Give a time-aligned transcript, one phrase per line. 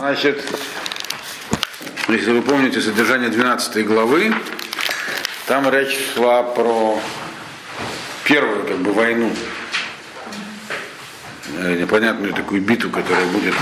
[0.00, 0.42] Значит,
[2.08, 4.32] если вы помните содержание 12 главы,
[5.46, 6.98] там речь шла про
[8.24, 9.30] первую как бы войну,
[11.58, 13.52] э, непонятную такую битву, которая будет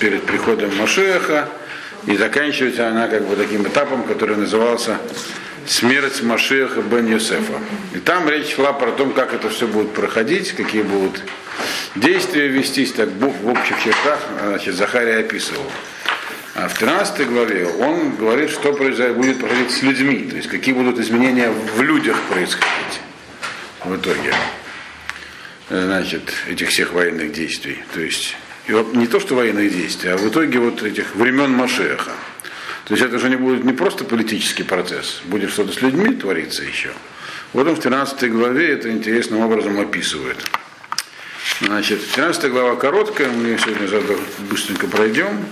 [0.00, 1.48] перед приходом Машеха,
[2.06, 4.98] и заканчивается она как бы таким этапом, который назывался
[5.64, 7.60] смерть Машеха бен Юсефа.
[7.94, 11.22] И там речь шла про то, как это все будет проходить, какие будут
[11.96, 15.70] действия вестись, так в общих чертах, значит, Захария описывал.
[16.54, 20.72] А в 13 главе он говорит, что произойдет, будет происходить с людьми, то есть какие
[20.72, 23.00] будут изменения в людях происходить
[23.84, 24.32] в итоге
[25.68, 27.82] значит, этих всех военных действий.
[27.92, 28.36] То есть
[28.68, 32.12] не то, что военных действий, а в итоге вот этих времен Машеха.
[32.84, 36.62] То есть это уже не будет не просто политический процесс, будет что-то с людьми твориться
[36.62, 36.92] еще.
[37.52, 40.38] Вот он в 13 главе это интересным образом описывает.
[41.60, 43.86] Значит, 13 глава короткая, мы ее сегодня
[44.50, 45.44] быстренько пройдем.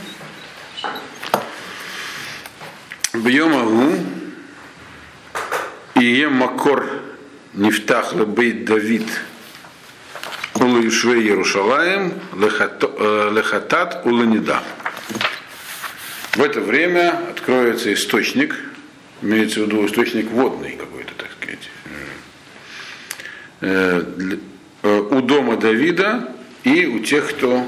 [3.12, 3.94] Бьем Агу,
[5.96, 6.90] и ем Макор
[7.52, 9.06] Нифтах Лебейт Давид
[10.54, 14.62] Улаишве Ярушалаем Лехатат Уланида.
[16.32, 18.56] В это время откроется источник,
[19.20, 21.68] имеется в виду источник водный какой-то, так сказать,
[23.60, 24.38] э, э,
[24.82, 26.28] у дома Давида
[26.64, 27.66] и у тех, кто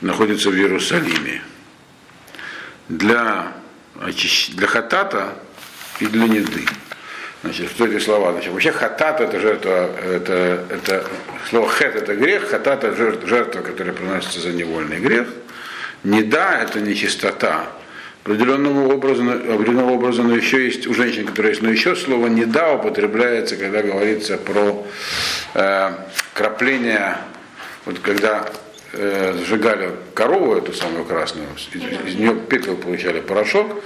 [0.00, 1.42] находится в Иерусалиме.
[2.88, 3.52] Для,
[4.50, 5.34] для хатата
[6.00, 6.66] и для неды.
[7.42, 8.32] Значит, что эти слова?
[8.32, 11.06] Значит, вообще хатат это жертва, это, это
[11.48, 15.28] слово хет это грех, хатат это жертва, жертва, которая приносится за невольный грех–
[16.06, 17.66] не да, это не чистота.
[18.26, 22.44] Определенного образа, определенного образа, но еще есть у женщин, которые есть, но еще слово не
[22.44, 24.84] да употребляется, когда говорится про
[25.54, 25.92] э,
[26.34, 27.18] крапление,
[27.84, 28.50] вот когда
[28.94, 33.80] э, сжигали корову эту самую красную, из, из нее пепел получали порошок,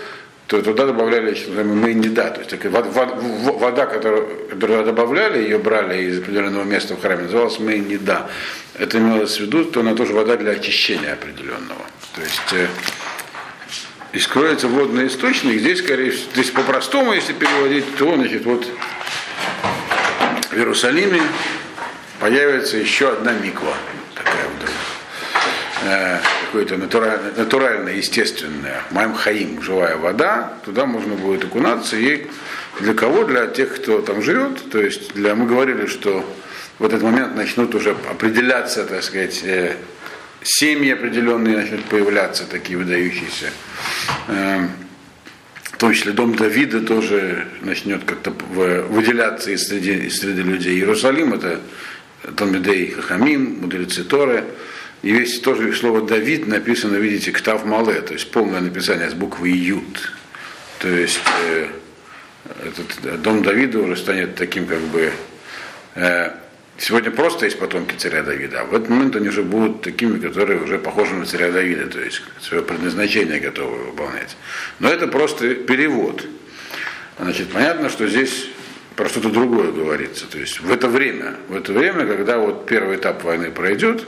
[0.47, 5.59] то туда добавляли мы не да, то есть такая вода, вода которую, которую добавляли, ее
[5.59, 8.31] брали из определенного места в храме, называлась мы не да.
[8.79, 11.85] Это имелось в виду, то она тоже вода для очищения определенного.
[12.15, 12.71] То есть
[14.13, 18.67] э, искроется водный источник, здесь, скорее здесь по-простому, если переводить, то, значит, вот
[20.51, 21.23] в Иерусалиме
[22.19, 23.75] появится еще одна миква,
[24.15, 24.75] такая вдруг.
[25.85, 32.27] Э, какое-то натуральное, натуральное, естественное, Майм Хаим, живая вода, туда можно будет окунаться, и
[32.81, 33.25] для кого?
[33.25, 36.25] Для тех, кто там живет, то есть для, мы говорили, что
[36.81, 39.77] в этот момент начнут уже определяться, так сказать, э,
[40.43, 43.51] семьи определенные начнут появляться, такие выдающиеся.
[44.29, 44.71] Эм,
[45.63, 50.79] в том числе дом Давида тоже начнет как-то выделяться из среды, из среды людей.
[50.79, 51.61] Иерусалим это
[52.37, 54.45] Талмидей Хахамим, мудрецы Торы.
[55.03, 59.49] И весь тоже слово Давид написано, видите, Ктав Мале, то есть полное написание с буквы
[59.49, 60.13] Ют.
[60.79, 61.69] То есть э,
[62.67, 65.13] этот дом Давида уже станет таким как бы
[65.95, 66.31] э,
[66.81, 70.63] Сегодня просто есть потомки царя Давида, а в этот момент они уже будут такими, которые
[70.63, 74.35] уже похожи на царя Давида, то есть свое предназначение готовы выполнять.
[74.79, 76.25] Но это просто перевод.
[77.19, 78.47] Значит, понятно, что здесь
[78.97, 80.27] про что-то другое говорится.
[80.27, 84.07] То есть в это время, в это время, когда вот первый этап войны пройдет,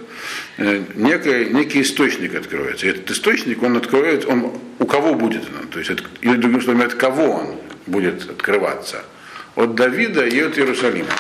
[0.57, 2.87] э, некий, некий источник откроется.
[2.87, 5.69] И этот источник, он откроет, он у кого будет он?
[5.69, 9.05] То есть, это, или другим словом, от кого он будет открываться?
[9.57, 11.11] От Давида и от Иерусалима.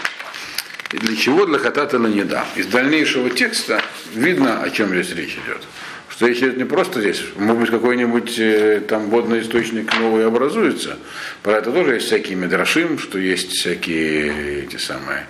[0.92, 1.46] Для чего?
[1.46, 2.44] Для хатата да.
[2.54, 3.82] Из дальнейшего текста
[4.14, 5.62] видно, о чем здесь речь идет.
[6.08, 10.98] Что речь идет не просто здесь, может быть, какой-нибудь э, там водный источник новый образуется.
[11.42, 15.26] Про это тоже есть всякие медрашим, что есть всякие эти самые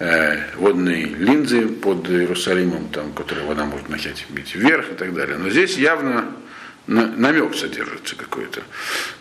[0.00, 5.38] э, водные линзы под Иерусалимом, там, которые вода может начать бить вверх и так далее.
[5.38, 6.26] Но здесь явно
[6.88, 8.62] намек содержится какой-то.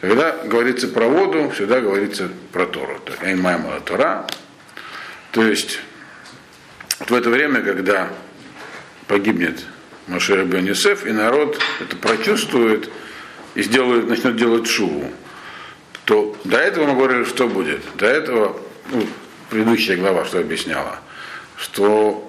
[0.01, 2.99] Когда говорится про воду, всегда говорится про Тору.
[3.05, 3.45] Так, Эйн
[3.85, 4.25] Тора,
[5.31, 5.79] то есть
[6.99, 8.09] в это время, когда
[9.07, 9.65] погибнет
[10.07, 12.89] Машер бен и народ это прочувствует
[13.55, 15.11] и сделает, начнет делать шуву,
[16.05, 17.81] то до этого мы говорили, что будет.
[17.95, 18.59] До этого,
[18.91, 19.05] ну,
[19.49, 20.99] предыдущая глава что объясняла,
[21.57, 22.23] что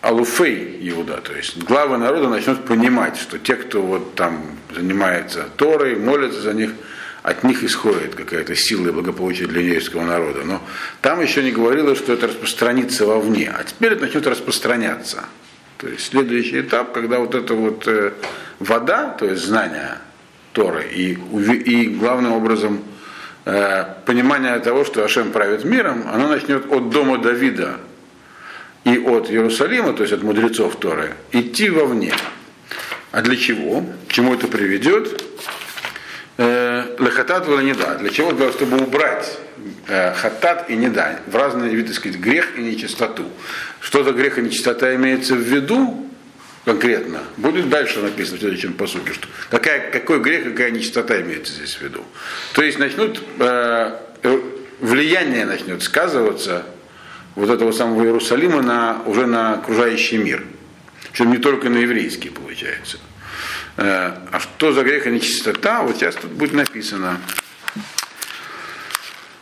[0.00, 5.96] Алуфей Иуда, то есть главы народа начнут понимать, что те, кто вот там занимается Торой,
[5.96, 6.72] молятся за них–
[7.22, 10.44] от них исходит какая-то сила и благополучие для еврейского народа.
[10.44, 10.62] Но
[11.02, 15.24] там еще не говорилось, что это распространится вовне, а теперь это начнет распространяться.
[15.78, 18.12] То есть следующий этап, когда вот эта вот э,
[18.58, 19.98] вода, то есть знание
[20.52, 22.82] Торы и, и главным образом
[23.44, 27.78] э, понимание того, что Ашем правит миром, оно начнет от дома Давида
[28.84, 32.14] и от Иерусалима, то есть от мудрецов Торы, идти вовне.
[33.12, 33.84] А для чего?
[34.08, 35.22] К чему это приведет?
[36.38, 37.96] Лехатат не да.
[37.96, 38.30] Для чего?
[38.30, 39.38] Для того, чтобы убрать
[39.88, 41.18] э, хатат и не да.
[41.26, 43.24] В разные виды, сказать, грех и нечистоту.
[43.80, 46.08] Что за грех и нечистота имеется в виду
[46.64, 47.20] конкретно?
[47.36, 51.82] Будет дальше написано в следующем посуке, что какая, какой грех, какая нечистота имеется здесь в
[51.82, 52.04] виду.
[52.52, 53.98] То есть начнут, э,
[54.80, 56.64] влияние начнет сказываться
[57.34, 60.44] вот этого самого Иерусалима на, уже на окружающий мир.
[61.10, 62.98] Причем не только на еврейский, получается.
[63.78, 65.82] Э, а что за грех и нечистота?
[65.82, 67.20] Вот сейчас тут будет написано.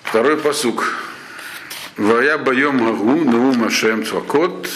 [0.02, 0.84] Второй посук.
[1.96, 4.68] Вая боем гагу наву машем цвакот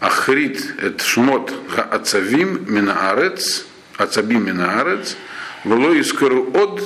[0.00, 1.50] ахрит эт шмот
[1.90, 3.64] ацавим минаарец
[3.96, 5.16] ацабим минаарец
[5.64, 6.82] вло искору од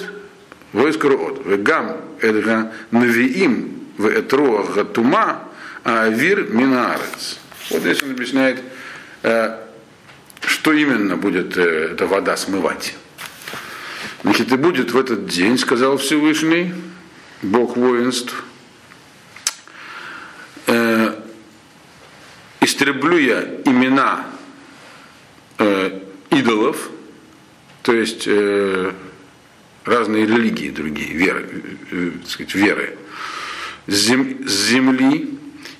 [0.72, 5.48] вло искору од вегам эдга навиим в этруах гатума
[5.82, 7.38] авир минаарец.
[7.70, 8.62] Вот здесь он объясняет
[9.24, 9.65] э,
[10.46, 12.94] что именно будет э, эта вода смывать.
[14.22, 16.72] Значит, и будет в этот день, сказал Всевышний,
[17.42, 18.44] Бог воинств,
[20.68, 21.20] э,
[22.60, 24.26] истреблю я имена
[25.58, 26.00] э,
[26.30, 26.90] идолов,
[27.82, 28.92] то есть э,
[29.84, 32.98] разные религии другие, веры, э, э, сказать, веры,
[33.88, 35.38] с, зем, с земли,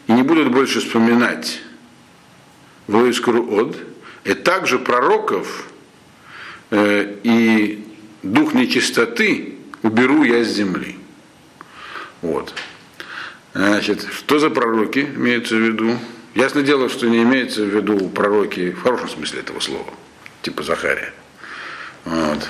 [0.08, 1.60] и не будут больше вспоминать
[2.88, 3.76] Воискру Од,
[4.26, 5.68] и также пророков
[6.70, 7.86] э, и
[8.24, 10.96] дух нечистоты уберу я с земли.
[12.22, 12.52] Вот.
[13.54, 15.96] Значит, что за пророки имеется в виду?
[16.34, 19.94] Ясно дело, что не имеется в виду пророки в хорошем смысле этого слова,
[20.42, 21.14] типа Захария.
[22.04, 22.48] Вот.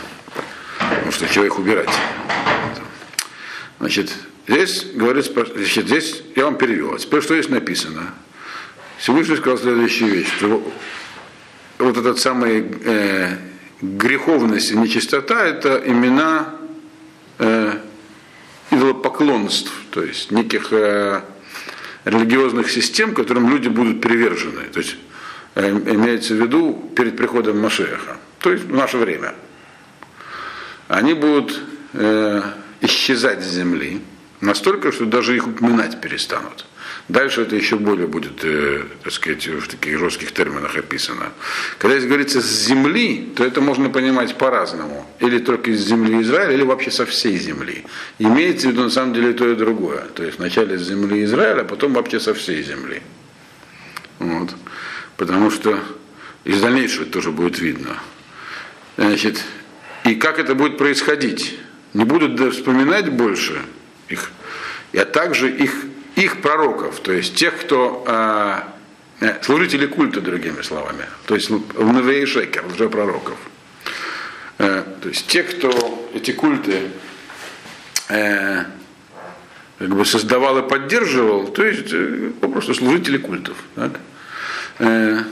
[0.78, 1.90] Потому что чего их убирать?
[3.78, 4.14] Значит,
[4.48, 6.96] здесь говорится, значит, здесь я вам перевел.
[6.96, 8.14] Теперь что здесь написано?
[8.96, 10.66] Всевышний сказал следующую вещь, что
[11.78, 13.36] вот этот самый э,
[13.80, 16.54] греховность и нечистота это имена
[17.38, 17.78] э,
[18.70, 21.22] идолопоклонств, то есть неких э,
[22.04, 24.62] религиозных систем, которым люди будут привержены.
[24.72, 24.96] То есть
[25.54, 29.34] э, имеется в виду перед приходом Машеха, то есть в наше время.
[30.88, 31.60] Они будут
[31.92, 32.42] э,
[32.80, 34.00] исчезать с земли
[34.40, 36.66] настолько, что даже их упоминать перестанут.
[37.08, 41.32] Дальше это еще более будет, э, так сказать, в таких жестких терминах описано.
[41.78, 45.08] Когда здесь говорится с земли, то это можно понимать по-разному.
[45.20, 47.84] Или только из земли Израиля, или вообще со всей земли.
[48.18, 50.00] Имеется в виду на самом деле то и другое.
[50.14, 53.00] То есть вначале с земли Израиля, а потом вообще со всей земли.
[54.18, 54.56] Вот.
[55.16, 55.78] Потому что
[56.42, 57.98] из дальнейшего тоже будет видно.
[58.96, 59.44] Значит,
[60.04, 61.56] и как это будет происходить?
[61.94, 63.62] Не будут вспоминать больше
[64.08, 64.32] их,
[64.92, 65.72] а также их
[66.16, 68.60] их пророков, то есть тех, кто э,
[69.20, 73.36] э служители культа, другими словами, то есть в Навей Шекер, лжепророков.
[74.58, 76.88] Э, то есть те, кто эти культы
[78.08, 78.64] э,
[79.78, 83.56] как бы создавал и поддерживал, то есть э, просто служители культов.
[83.74, 84.00] Так?
[84.78, 85.22] Э,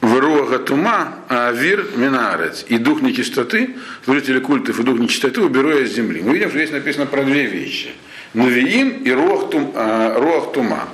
[0.00, 2.64] Веруага тума, а вир минарец.
[2.68, 6.22] И дух нечистоты, служители культов и дух нечистоты уберу из земли.
[6.22, 7.92] Мы видим, что здесь написано про две вещи–
[8.34, 10.88] Навиим и Руах, тум, э, Руах Тума.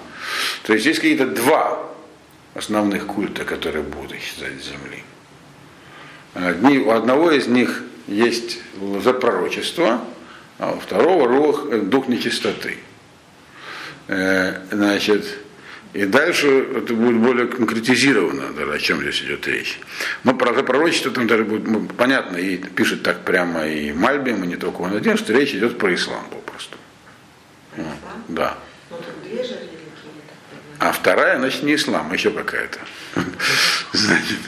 [0.63, 1.85] То есть есть какие-то два
[2.55, 5.03] основных культа, которые будут исчезать с земли.
[6.35, 8.59] Одни, у одного из них есть
[9.03, 10.01] запророчество,
[10.59, 12.79] а у второго рух, э, дух нечистоты.
[14.09, 15.27] Э, значит,
[15.95, 19.79] и дальше это будет более конкретизировано, даже о чем здесь идет речь.
[20.25, 24.47] Но про пророчество там даже будет ну, понятно, и пишет так прямо и Мальбим, и
[24.47, 26.25] не только он один, что речь идет про ислам.
[28.29, 28.57] Да.
[28.91, 28.99] Ну,
[30.79, 32.79] а вторая, значит, не ислам, а еще какая-то.
[33.93, 34.41] Значит,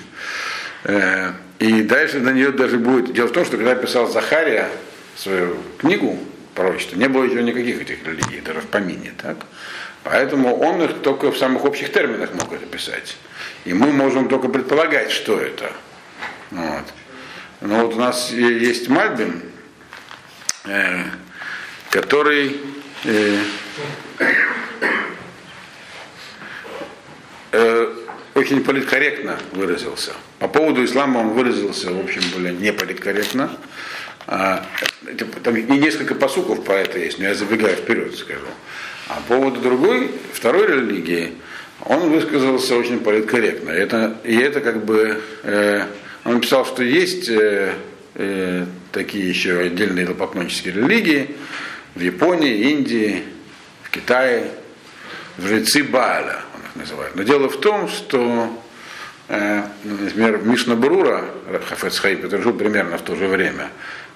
[0.84, 3.12] э, и дальше на нее даже будет.
[3.12, 4.68] Дело в том, что когда писал Захария
[5.16, 6.18] свою книгу
[6.54, 9.36] пророчества, не было еще никаких этих религий, даже в помине, так?
[10.02, 13.16] Поэтому он их только в самых общих терминах мог это писать.
[13.64, 15.72] И мы можем только предполагать, что это.
[16.50, 16.84] Вот.
[17.60, 19.42] Но вот у нас есть Мальбин,
[20.64, 21.04] э,
[21.90, 22.60] который
[28.34, 30.12] очень политкорректно выразился.
[30.38, 33.50] По поводу ислама он выразился, в общем, более неполиткорректно.
[34.26, 34.66] А,
[35.06, 38.46] это, там несколько посуков про это есть, но я забегаю вперед скажу.
[39.08, 41.34] А по поводу другой, второй религии,
[41.84, 43.70] он высказался очень политкорректно.
[43.70, 45.84] Это, и это как бы, э,
[46.24, 47.72] он писал, что есть э,
[48.14, 51.36] э, такие еще отдельные лопоклоннические религии,
[51.96, 53.24] в Японии, Индии,
[53.82, 54.50] в Китае,
[55.38, 57.16] жрецы Бааля, он их называет.
[57.16, 58.62] Но дело в том, что
[59.28, 61.24] э, например, Мишна Брура,
[61.68, 63.70] Хафец Хаиб, который жил примерно в то же время,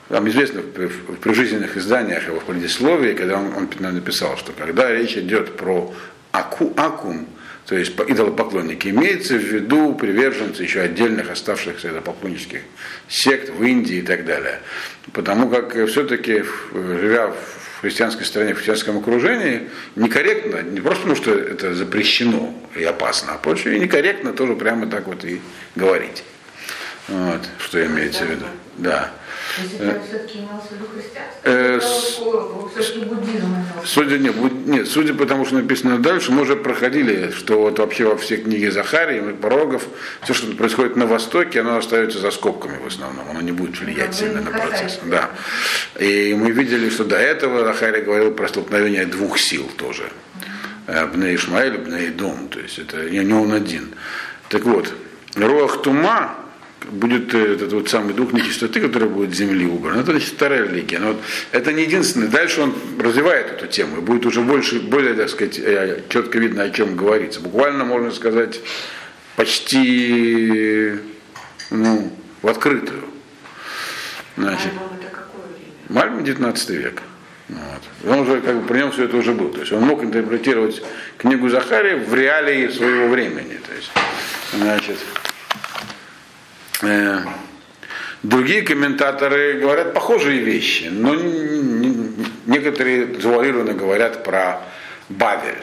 [0.08, 5.56] там известно в прижизненных изданиях его предисловии, когда он, он написал, что когда речь идет
[5.56, 5.94] про
[6.32, 7.26] аку, акум,
[7.66, 12.62] то есть идолопоклонники, имеется в виду приверженцы еще отдельных оставшихся идолопоклоннических
[13.08, 14.60] сект в Индии и так далее.
[15.12, 21.32] Потому как все-таки, живя в христианской стране, в христианском окружении, некорректно, не просто потому, что
[21.32, 25.40] это запрещено и опасно, а просто и некорректно тоже прямо так вот и
[25.74, 26.22] говорить.
[27.08, 28.46] Вот, что имеется в виду.
[28.76, 29.12] Да.
[31.42, 31.80] Э,
[33.84, 34.34] судя, нет,
[34.66, 38.36] нет, судя по тому, что написано дальше, мы уже проходили, что вот вообще во все
[38.36, 39.86] книги Захарии, Порогов,
[40.22, 44.14] все, что происходит на Востоке, оно остается за скобками в основном, оно не будет влиять
[44.14, 45.00] сильно на процесс.
[45.04, 45.30] Да.
[45.98, 50.10] И мы видели, что до этого Захарий говорил про столкновение двух сил тоже.
[50.86, 53.94] Э, Бне Ишмаэль, Бне Дом, то есть это не он один.
[54.48, 54.92] Так вот,
[55.36, 56.36] Руах Тума,
[56.90, 60.00] будет э, этот вот самый дух нечистоты, который будет земли убран.
[60.00, 60.98] Это значит вторая религия.
[60.98, 61.20] Но вот
[61.52, 62.28] это не единственное.
[62.28, 63.98] Дальше он развивает эту тему.
[63.98, 67.40] И будет уже больше, более, так сказать, э, четко видно, о чем говорится.
[67.40, 68.60] Буквально, можно сказать,
[69.36, 70.94] почти
[71.70, 73.04] ну, в открытую.
[74.36, 74.72] Значит,
[75.88, 77.02] Мальбом 19 век.
[77.48, 78.12] Вот.
[78.12, 79.52] Он уже, как бы, при нем все это уже было.
[79.52, 80.82] То есть он мог интерпретировать
[81.18, 83.58] книгу Захария в реалии своего времени.
[83.66, 83.90] То есть,
[84.54, 84.98] значит,
[86.82, 87.24] Э,
[88.22, 91.14] другие комментаторы говорят похожие вещи, но
[92.46, 94.62] некоторые завуалированно говорят про
[95.08, 95.62] Бавель,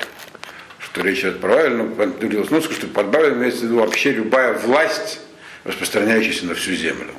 [0.79, 1.85] что речь идет про Бавель, но
[2.49, 5.19] ну, что под Бавель имеется в виду вообще любая власть,
[5.63, 7.13] распространяющаяся на всю землю.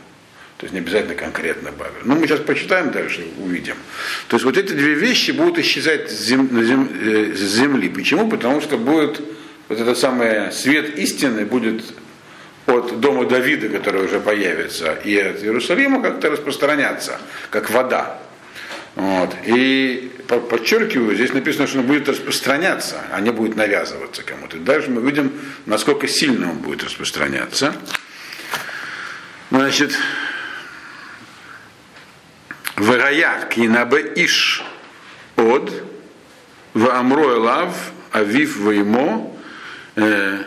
[0.59, 2.03] То есть не обязательно конкретно Бавель.
[2.03, 3.77] Ну, мы сейчас почитаем дальше, увидим.
[4.27, 7.89] То есть вот эти две вещи будут исчезать с, зем, зем, э, земли.
[7.89, 8.29] Почему?
[8.29, 9.21] Потому что будет
[9.69, 11.85] вот этот самый свет истины будет
[12.69, 17.19] от дома Давида, который уже появится, и от Иерусалима как-то распространяться,
[17.51, 18.19] как вода.
[18.95, 19.35] Вот.
[19.45, 24.59] И подчеркиваю, здесь написано, что он будет распространяться, а не будет навязываться кому-то.
[24.59, 25.33] Дальше мы видим,
[25.67, 27.75] насколько сильно он будет распространяться.
[29.51, 29.93] Значит,
[32.79, 34.63] Вараят кинабе иш
[35.37, 35.73] от
[36.75, 37.75] в амроэлав
[38.13, 39.37] авив ваимо
[39.97, 40.45] э,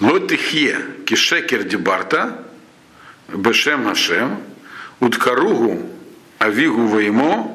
[0.00, 2.44] йолдав Лотихе кишекер дебарта,
[3.28, 4.42] бешем Хашем,
[5.00, 5.90] уткаругу
[6.38, 7.52] авигу веймо,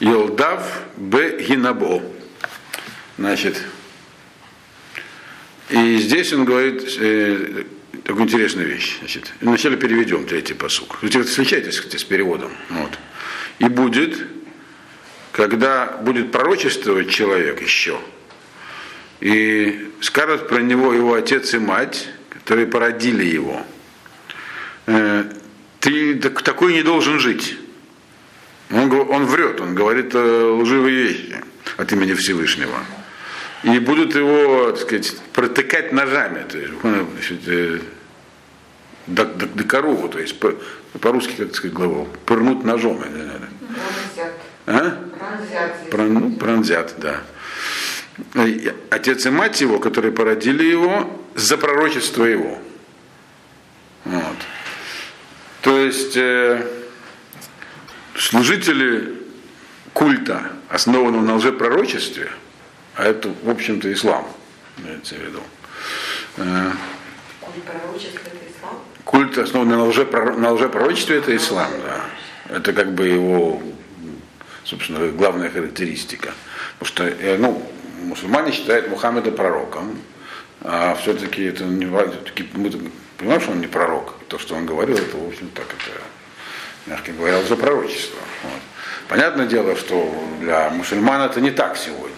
[0.00, 2.02] Йолдав б гинабо.
[3.16, 3.62] Значит,
[5.70, 7.64] и здесь он говорит э,
[8.02, 8.96] такую интересную вещь.
[8.98, 10.98] Значит, вначале переведем третий посук.
[11.00, 12.52] Вы встречаетесь с переводом.
[12.70, 12.98] Вот.
[13.60, 14.26] И будет,
[15.30, 18.00] когда будет пророчествовать человек еще,
[19.24, 23.62] и скажут про него его отец и мать, которые породили его.
[24.86, 25.24] «Э,
[25.80, 27.56] ты такой не должен жить.
[28.70, 31.36] Он, он врет, он говорит лживые вещи
[31.78, 32.76] от имени Всевышнего.
[33.62, 37.80] И будут его, так сказать, протыкать ножами, то есть, значит, э,
[39.06, 40.54] до, до, до корову, то есть по,
[41.00, 42.98] по-русски, как сказать, главу, пырнут ножом.
[42.98, 44.34] Пронзят.
[44.66, 44.98] А?
[45.18, 45.90] Пронзят.
[45.90, 47.22] Прон, ну, пронзят, да
[48.90, 52.58] отец и мать его, которые породили его, за пророчество его.
[54.04, 54.36] Вот.
[55.62, 56.66] То есть э,
[58.16, 59.14] служители
[59.92, 62.30] культа, основанного на лжепророчестве,
[62.94, 64.26] а это, в общем-то, ислам,
[64.78, 65.40] имеется в виду.
[66.36, 66.72] Э,
[67.40, 68.84] культ пророчества это ислам?
[69.04, 70.36] Культ, основанный на, лжепрор...
[70.36, 72.04] на лжепророчестве, это ислам, да.
[72.54, 73.62] Это как бы его,
[74.64, 76.34] собственно, главная характеристика.
[76.78, 77.66] Потому что, э, ну,
[78.02, 79.98] мусульмане считают Мухаммеда пророком,
[80.62, 82.70] а все-таки это не все-таки мы
[83.18, 84.14] понимаем, что он не пророк.
[84.28, 86.00] То, что он говорил, это, в общем, так это,
[86.86, 88.18] мягко говоря, за пророчество.
[88.42, 88.60] Вот.
[89.08, 92.14] Понятное дело, что для мусульман это не так сегодня.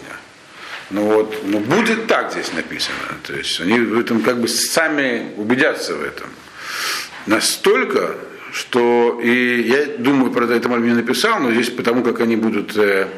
[0.90, 2.97] Но вот, но будет так здесь написано.
[3.25, 6.28] То есть они в этом как бы сами убедятся в этом.
[7.26, 8.14] Настолько,
[8.52, 13.09] что и я думаю, про это Мальми написал, но здесь потому как они будут э,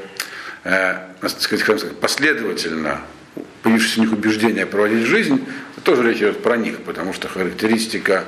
[0.64, 0.96] э,
[1.26, 3.00] сказать, последовательно
[3.62, 5.46] появившиеся у них убеждения проводить жизнь,
[5.84, 8.24] тоже речь идет про них, потому что характеристика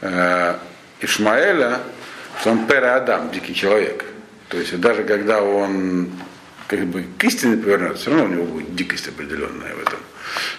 [0.00, 0.56] э,
[1.00, 1.80] Ишмаэля,
[2.40, 4.04] что он пера Адам, дикий человек.
[4.48, 6.10] То есть даже когда он
[6.66, 9.98] как бы к истине повернется, все равно у него будет дикость определенная в этом,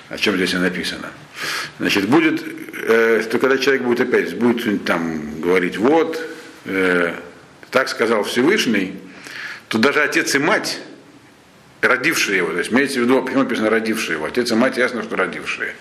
[0.10, 1.08] о чем здесь и написано.
[1.80, 2.44] Значит, будет,
[2.88, 6.22] э, что когда человек будет опять, будет там говорить, вот,
[6.66, 7.14] э,
[7.72, 9.00] так сказал Всевышний,
[9.68, 10.80] то даже отец и мать
[11.88, 15.04] родившие его, то есть имеется в виду, почему написано родившие его, отец и мать ясно,
[15.04, 15.76] что родившие,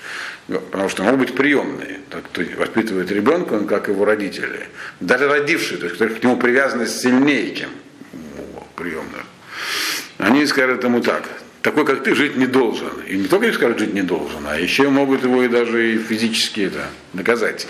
[0.47, 4.69] потому что могут быть приемные, тот, кто воспитывает ребенка, он как его родители,
[5.01, 7.71] даже родившие, то есть к нему привязанность сильнее, чем
[8.77, 9.25] приемных.
[10.19, 11.29] Они скажут ему так,
[11.63, 13.01] такой, как ты, жить не должен.
[13.07, 15.99] И не только им скажут, жить не должен, а еще могут его и даже и
[15.99, 17.67] физически это наказать.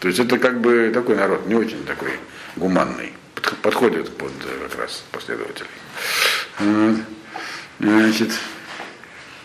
[0.00, 2.12] То есть это как бы такой народ, не очень такой
[2.56, 3.12] гуманный.
[3.62, 5.68] Подходит под э, как раз последователей.
[7.78, 8.30] Значит,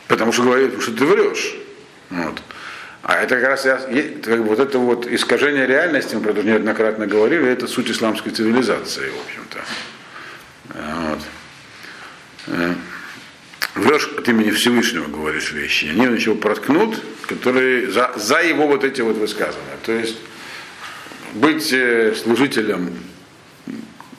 [0.08, 1.56] потому что говорит, что ты врешь.
[2.10, 2.42] Вот.
[3.04, 7.06] А это как раз как бы, вот это вот искажение реальности, мы про это неоднократно
[7.06, 9.60] говорили, это суть исламской цивилизации, в общем-то.
[10.74, 11.20] Вот.
[12.48, 12.74] Э,
[13.76, 15.86] врешь от имени Всевышнего, говоришь вещи.
[15.86, 19.78] Они его проткнут, которые за, за его вот эти вот высказывания.
[19.86, 20.18] То есть
[21.34, 22.98] быть э, служителем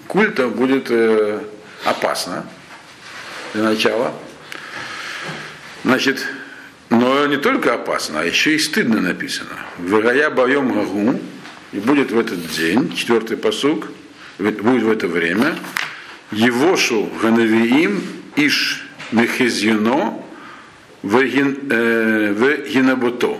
[0.06, 1.40] культа будет э,
[1.85, 2.47] опасно
[3.54, 4.12] для начала.
[5.84, 6.26] Значит,
[6.90, 9.56] но не только опасно, а еще и стыдно написано.
[9.78, 11.20] Вырая боем гагу,
[11.73, 13.88] и будет в этот день, четвертый посук,
[14.38, 15.56] будет в это время,
[16.30, 18.02] Евошу Ганавиим
[18.37, 20.23] Иш Мехезюно
[21.02, 23.38] в Гинабуто.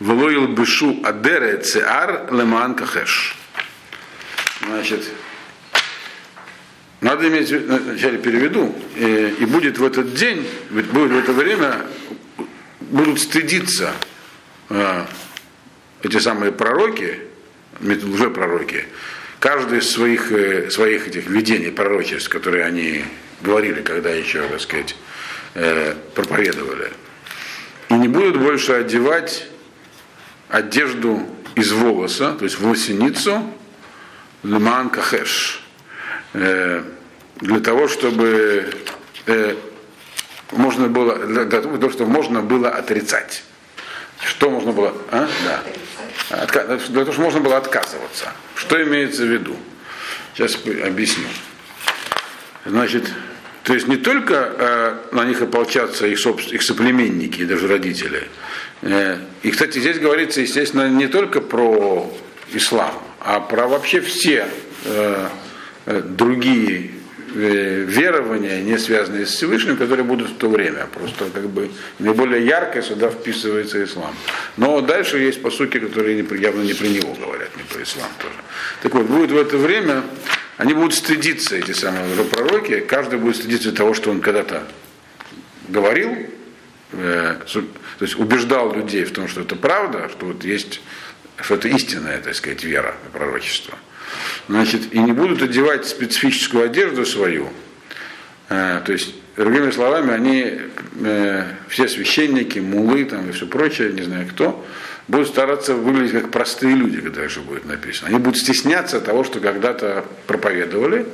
[0.00, 3.36] Влоил бышу адере цеар леман кахеш.
[4.66, 5.04] Значит,
[7.04, 11.82] надо иметь, вначале переведу, и, и будет в этот день, будет в это время,
[12.80, 13.92] будут стыдиться
[14.70, 15.04] э,
[16.02, 17.18] эти самые пророки,
[17.82, 18.86] уже пророки,
[19.38, 23.04] каждый из своих, э, своих этих видений пророчеств, которые они
[23.42, 24.96] говорили, когда еще, так сказать,
[25.56, 26.90] э, проповедовали.
[27.90, 29.46] И не будут больше одевать
[30.48, 33.42] одежду из волоса, то есть волосиницу,
[34.42, 35.63] лиман кахеш,
[36.34, 36.82] э,
[37.40, 38.70] для того, чтобы
[39.26, 39.54] э,
[40.52, 43.42] можно было, для того, чтобы можно было отрицать.
[44.20, 44.94] Что можно было?
[45.10, 45.28] А?
[45.44, 45.62] Да.
[46.42, 46.64] Отка...
[46.64, 48.32] Для того, чтобы можно было отказываться.
[48.54, 49.56] Что имеется в виду?
[50.34, 51.26] Сейчас объясню.
[52.64, 53.12] Значит,
[53.62, 56.54] то есть не только э, на них ополчатся их, собствен...
[56.54, 58.28] их соплеменники, даже родители.
[58.82, 62.10] Э, и, кстати, здесь говорится, естественно, не только про
[62.52, 64.46] ислам, а про вообще все
[64.84, 65.28] э,
[65.86, 66.90] другие
[67.36, 70.86] Э, верования, не связанные с Всевышним, которые будут в то время.
[70.86, 71.68] Просто как бы
[71.98, 74.14] наиболее ярко сюда вписывается ислам.
[74.56, 78.34] Но дальше есть посуки, которые явно не про него говорят, не про ислам тоже.
[78.82, 80.04] Так вот, будет в это время,
[80.58, 84.62] они будут стыдиться, эти самые пророки, каждый будет стыдиться того, что он когда-то
[85.68, 86.16] говорил,
[86.92, 90.80] э, то есть убеждал людей в том, что это правда, что вот есть,
[91.40, 93.76] что это истинная, так сказать, вера, пророчество.
[94.48, 97.48] Значит, и не будут одевать специфическую одежду свою.
[98.48, 100.60] Э, то есть, другими словами, они,
[101.04, 104.64] э, все священники, мулы там, и все прочее, не знаю кто,
[105.08, 108.08] будут стараться выглядеть как простые люди, когда же будет написано.
[108.08, 111.06] Они будут стесняться того, что когда-то проповедовали,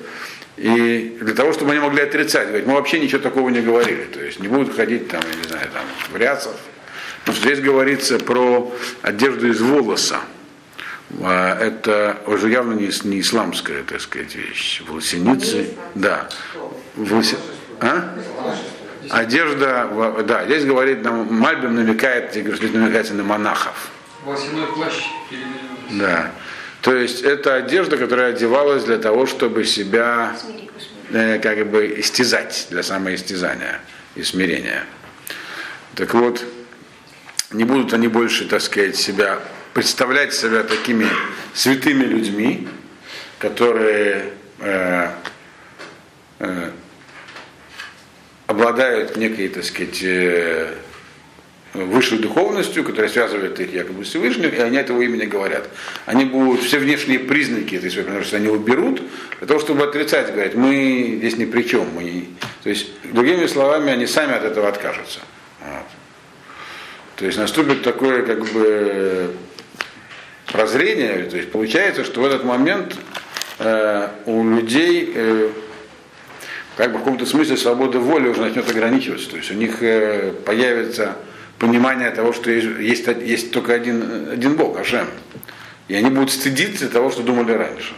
[0.57, 4.05] и для того, чтобы они могли отрицать, говорить, мы вообще ничего такого не говорили.
[4.13, 6.55] То есть не будут ходить там, я не знаю, там, в рясах.
[7.27, 8.71] Но здесь говорится про
[9.03, 10.21] одежду из волоса.
[11.23, 14.83] А, это уже явно не, не исламская, так сказать, вещь.
[14.87, 16.29] Волосеницы, да.
[16.97, 17.37] Волоси...
[17.81, 18.15] А?
[19.09, 23.91] Одежда, да, здесь говорит, нам, Мальбим намекает, здесь намекается на монахов.
[24.25, 24.95] Волосяной плащ
[25.91, 26.31] Да.
[26.83, 30.37] То есть это одежда, которая одевалась для того, чтобы себя
[31.11, 33.81] э, как бы истязать, для самоистязания
[34.15, 34.85] и смирения.
[35.95, 36.45] Так вот,
[37.51, 39.41] не будут они больше, так сказать, себя
[39.81, 41.07] представлять себя такими
[41.55, 42.69] святыми людьми,
[43.39, 44.27] которые
[44.59, 45.09] э,
[46.39, 46.71] э,
[48.47, 50.75] обладают некой, так сказать, э,
[51.73, 55.67] высшей духовностью, которая связывает их якобы с Всевышним, и они этого имени говорят.
[56.05, 59.01] Они будут все внешние признаки этой своей принадлежности, они уберут,
[59.39, 61.89] для того, чтобы отрицать, говорить, мы здесь ни при чем.
[61.95, 62.27] Мы...
[62.63, 65.21] То есть, другими словами, они сами от этого откажутся.
[65.63, 65.87] Вот.
[67.17, 69.35] То есть наступит такое как бы
[70.53, 72.97] прозрение, то есть получается, что в этот момент
[73.59, 75.51] э, у людей э,
[76.77, 79.31] как бы в каком-то смысле свобода воли уже начнет ограничиваться.
[79.31, 81.17] То есть у них э, появится
[81.59, 85.07] понимание того, что есть, есть, есть только один, один Бог, Ашем.
[85.89, 87.93] И они будут стыдиться того, что думали раньше.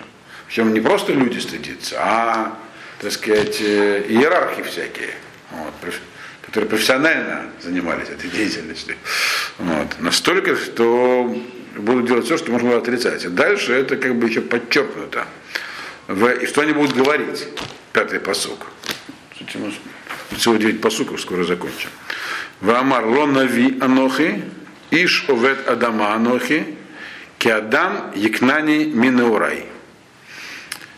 [0.47, 2.59] Причем не просто люди стыдятся, а,
[3.01, 5.11] так сказать, э, иерархи всякие,
[5.53, 5.95] вот,
[6.43, 8.97] которые профессионально занимались этой деятельностью.
[9.59, 10.01] Вот.
[10.01, 11.35] Настолько, что
[11.77, 13.25] будут делать все, что можно отрицать.
[13.25, 15.27] И дальше это как бы еще подчеркнуто.
[16.07, 17.49] В, и что они будут говорить?
[17.93, 18.67] Пятый посок.
[20.37, 21.91] Всего 9 посуков, скоро закончим.
[22.61, 24.45] Ваамар лонави анохи,
[24.91, 26.77] иш овет адама анохи,
[27.39, 29.67] киадам якнани минеурай.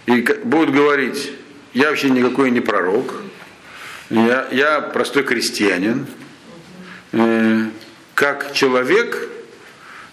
[0.07, 1.33] И будут говорить,
[1.73, 3.15] я вообще никакой не пророк,
[4.11, 6.07] я, я простой крестьянин,
[7.13, 7.67] э,
[8.15, 9.31] как человек,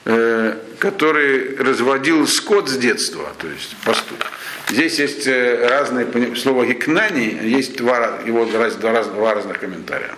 [0.04, 4.18] который разводил скот с детства, то есть пастух.
[4.68, 10.16] Здесь есть э, разные слова гикнани, есть два, его два, два, два разных комментария.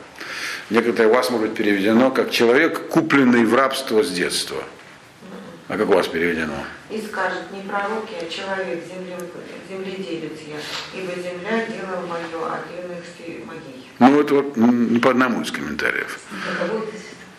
[0.70, 4.64] Некоторые у вас может быть переведено как человек, купленный в рабство с детства.
[5.68, 6.66] А как у вас переведено?
[6.90, 9.18] И скажет, не пророки, а человек, земле,
[9.70, 13.90] земледелец я, ибо земля дело мое, а длинных моей.
[14.00, 16.20] Ну, это вот не по одному из комментариев.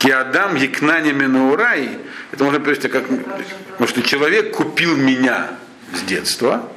[0.04, 1.98] Киадам Якнани Менаурай,
[2.30, 5.52] это можно перевести как, потому что человек купил меня
[5.94, 6.70] с детства,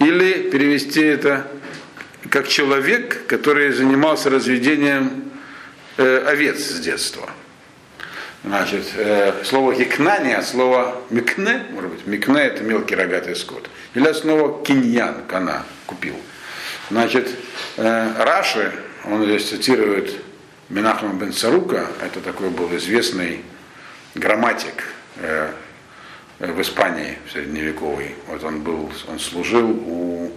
[0.00, 1.46] или перевести это
[2.30, 5.30] как человек, который занимался разведением
[5.98, 7.30] э, овец с детства.
[8.42, 13.70] Значит, э, слово хикнани от слова микне, может быть, микне это мелкий рогатый скот.
[13.94, 16.16] Или от слова киньян, кана, купил.
[16.90, 17.30] Значит,
[17.76, 18.72] э, Раши,
[19.04, 20.23] он здесь цитирует
[20.70, 23.44] Минахма бен Сарука, это такой был известный
[24.14, 24.84] грамматик
[25.16, 25.52] э,
[26.38, 28.14] в Испании в средневековой.
[28.28, 30.32] Вот он был, он служил у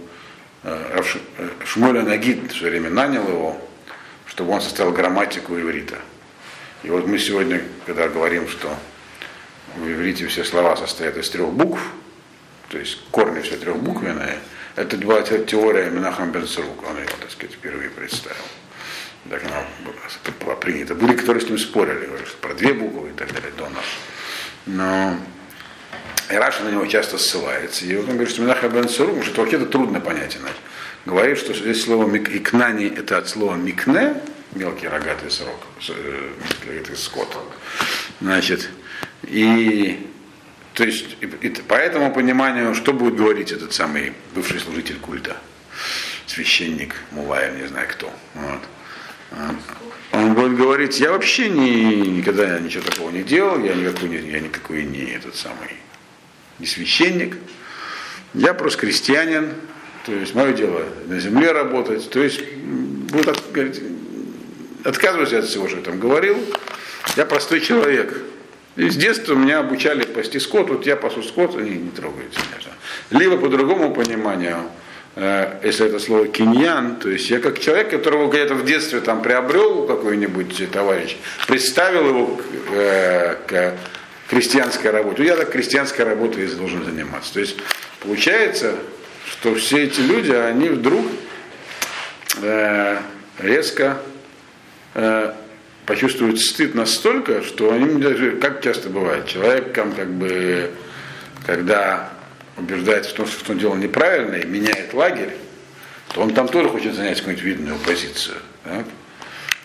[0.64, 1.02] э,
[1.38, 3.60] э Шмуля Нагид, все время нанял его,
[4.26, 5.96] чтобы он составил грамматику иврита.
[6.82, 8.76] И вот мы сегодня, когда говорим, что
[9.76, 11.80] в иврите все слова состоят из трех букв,
[12.68, 14.38] то есть корни все трехбуквенные,
[14.76, 18.36] это была теория Минахам Бенцерук, он ее, так сказать, впервые представил.
[19.28, 19.64] Так она
[20.40, 20.94] была принята.
[20.94, 22.08] Были, которые с ним спорили,
[22.40, 23.84] про две буквы и так далее до нас.
[24.66, 25.16] Но
[26.30, 27.84] и Раша на него часто ссылается.
[27.84, 30.54] И он говорит, что Минаха Бен Сурук, что это трудно понять иначе.
[31.06, 34.14] Говорит, что здесь слово икнани это от слова микне,
[34.54, 35.60] мелкий рогатый срок,
[36.66, 37.34] рогатый скот.
[38.20, 38.68] Значит,
[39.22, 40.06] и
[40.74, 45.36] то есть и, и, по этому пониманию, что будет говорить этот самый бывший служитель культа,
[46.26, 48.12] священник, мулаев, не знаю кто.
[48.34, 48.60] Вот.
[50.12, 54.84] Он будет говорить, я вообще ни, никогда ничего такого не делал, я никакой, я никакой
[54.84, 55.76] не этот самый,
[56.58, 57.36] не священник,
[58.34, 59.52] я просто крестьянин,
[60.06, 63.82] то есть мое дело на земле работать, то есть будет от, говорить,
[64.84, 64.96] от
[65.48, 66.38] всего, что я там говорил.
[67.16, 68.22] Я простой человек.
[68.76, 72.72] И с детства меня обучали пасти скот, вот я пасу скот, они не меня.
[73.10, 74.62] Либо по другому пониманию,
[75.16, 79.86] если это слово киньян, то есть я как человек, которого где-то в детстве там приобрел
[79.86, 81.16] какой-нибудь товарищ,
[81.48, 82.42] представил его к,
[82.72, 83.74] э, к
[84.28, 85.24] крестьянской работе.
[85.24, 87.34] Я так крестьянской работой должен заниматься.
[87.34, 87.56] То есть
[88.00, 88.74] получается,
[89.26, 91.04] что все эти люди, они вдруг
[92.42, 92.98] э,
[93.38, 93.98] резко
[94.94, 95.32] э,
[95.86, 100.70] почувствуют стыд настолько, что они даже, как часто бывает, человек там как бы,
[101.46, 102.12] когда
[102.58, 105.34] убеждается в том, что он делал неправильно и меняет лагерь,
[106.12, 108.36] то он там тоже хочет занять какую-нибудь видную позицию.
[108.64, 108.84] Так?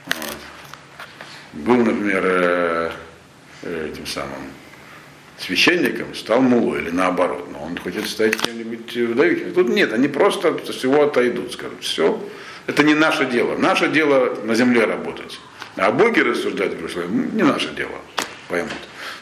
[0.06, 0.38] Вот.
[1.53, 2.91] Был, например, э,
[3.63, 4.51] э, этим самым
[5.38, 9.53] священником, стал мулой или наоборот, но он хочет стать кем-нибудь выдающим.
[9.53, 12.21] Тут нет, они просто всего отойдут, скажут, все,
[12.67, 13.58] это не наше дело.
[13.58, 15.39] Наше дело на земле работать.
[15.75, 16.73] А боги рассуждать
[17.10, 17.99] не наше дело,
[18.47, 18.71] поймут.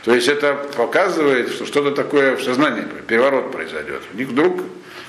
[0.03, 4.01] То есть это показывает, что что-то такое в сознании, переворот произойдет.
[4.13, 4.63] У них вдруг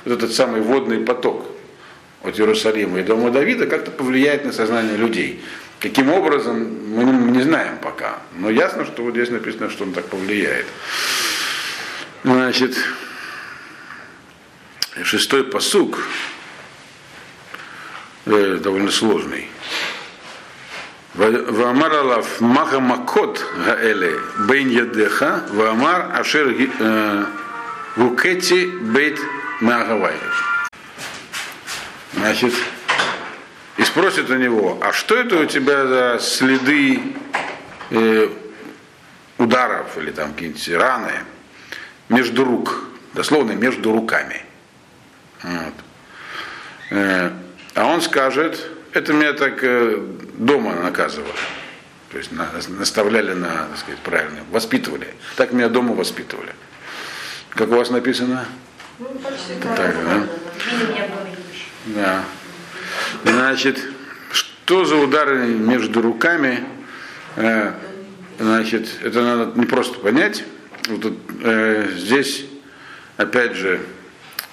[0.05, 1.47] вот этот самый водный поток
[2.23, 5.43] от Иерусалима и Дома Давида как-то повлияет на сознание людей.
[5.81, 8.21] Каким образом, мы не знаем пока.
[8.37, 10.67] Но ясно, что вот здесь написано, что он так повлияет.
[12.23, 12.77] Значит,
[15.03, 15.99] шестой посук,
[18.27, 19.49] э, довольно сложный.
[21.14, 26.55] Ваамар Алав Маха Макот Гаэле Бейн Ядеха Ваамар Ашер
[27.96, 29.18] Вукети Бейт
[29.61, 30.14] Маагавай.
[32.14, 32.55] Значит,
[33.77, 37.01] и спросит у него, а что это у тебя за следы
[37.90, 38.29] э,
[39.38, 41.12] ударов или там какие-нибудь раны
[42.09, 44.42] между рук, дословно между руками.
[45.42, 45.75] Вот.
[46.90, 47.31] Э,
[47.75, 50.03] а он скажет, это меня так э,
[50.35, 51.33] дома наказывали.
[52.11, 55.09] То есть на, наставляли на, так сказать, правильно, воспитывали.
[55.37, 56.53] Так меня дома воспитывали.
[57.51, 58.47] Как у вас написано?
[58.99, 60.27] Ну, почти так, да?
[61.87, 62.25] Да.
[63.25, 63.81] Значит,
[64.31, 66.65] что за удары между руками?
[67.37, 67.73] Э,
[68.39, 70.45] значит, это надо не просто понять.
[70.89, 72.45] Вот, э, здесь,
[73.17, 73.81] опять же,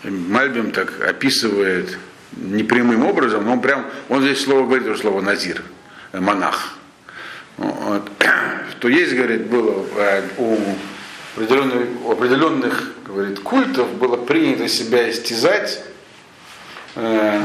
[0.04, 1.97] Мальбим так описывает
[2.41, 5.63] непрямым образом, но он прям, он здесь слово говорит, уже слово назир,
[6.12, 6.75] э, монах.
[7.58, 8.10] Вот.
[8.80, 10.58] То есть, говорит, было э, у
[11.36, 15.84] определенных, у определенных говорит, культов было принято себя истязать
[16.95, 17.41] э,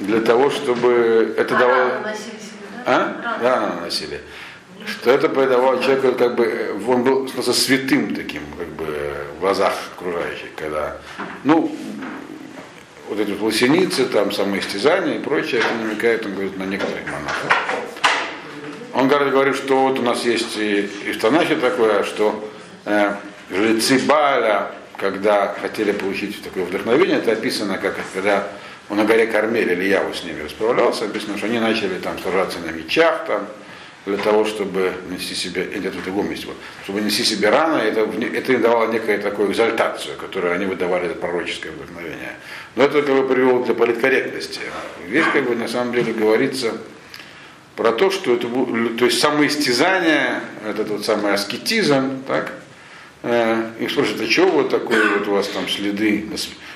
[0.00, 2.14] для того, чтобы это давало...
[2.86, 3.38] А?
[3.40, 4.20] Да, наносили.
[4.86, 9.72] Что это придавало человеку, как бы, он был просто святым таким, как бы, в глазах
[9.96, 10.98] окружающих, когда,
[11.44, 11.74] ну,
[13.08, 17.84] вот эти вот лосеницы, там самоистязания и прочее, это намекает, он говорит, на некоторых монахов.
[18.94, 22.48] Он говорит, что вот у нас есть и, и в Танахе такое, что
[22.84, 23.14] э,
[23.50, 28.46] жрецы Баля, когда хотели получить такое вдохновение, это описано как когда
[28.88, 32.58] он на горе Кармель или Яву с ними расправлялся, написано, что они начали там сражаться
[32.60, 33.46] на мечах, там,
[34.06, 36.46] для того, чтобы нести себе, или это в другом месте,
[36.84, 41.14] чтобы нести себе рано, это, это им давало некую такую экзальтацию, которую они выдавали за
[41.14, 42.36] пророческое вдохновение.
[42.76, 44.60] Но это как бы привело для политкорректности.
[45.08, 46.72] Здесь как бы на самом деле говорится
[47.76, 48.46] про то, что это
[48.98, 52.52] то есть самоистязание, этот вот самый аскетизм, так,
[53.22, 56.28] э, их спрашивают, а чего вот такое вот у вас там следы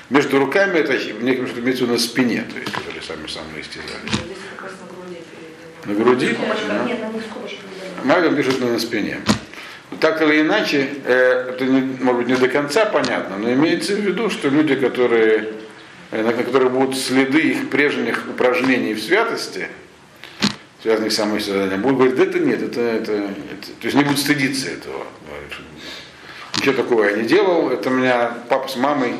[0.09, 4.39] между руками, это неким что имеется на спине, то есть, которые сами самоистязали.
[5.85, 6.35] На груди?
[8.03, 9.19] Магом пишет на спине.
[9.99, 14.29] Так или иначе, э, это может быть не до конца понятно, но имеется в виду,
[14.29, 15.49] что люди, которые,
[16.11, 19.67] э, на которых будут следы их прежних упражнений в святости,
[20.81, 24.19] связанных с самоистязанием, будут говорить, да это нет, это, это, это, то есть не будут
[24.19, 25.05] стыдиться этого.
[26.57, 29.13] Ничего такого я не делал, это меня папа с мамой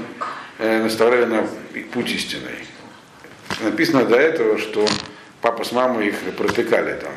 [0.59, 1.47] э, наставляли на
[1.93, 2.65] путь истинный.
[3.61, 4.85] Написано до этого, что
[5.41, 7.11] папа с мамой их протыкали там.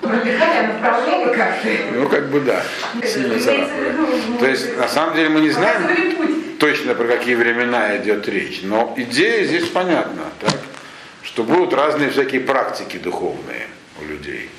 [0.00, 1.54] Протыкали, а направление как
[1.94, 2.62] Ну, как бы да.
[3.04, 8.60] Сильно То есть, на самом деле, мы не знаем точно, про какие времена идет речь,
[8.62, 10.54] но идея здесь понятна, так?
[11.22, 13.68] что будут разные всякие практики духовные
[14.00, 14.50] у людей.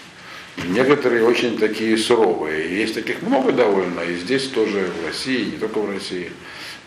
[0.58, 2.68] И некоторые очень такие суровые.
[2.68, 6.32] И есть таких много довольно, и здесь тоже в России, не только в России,